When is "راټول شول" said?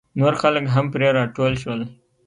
1.17-1.81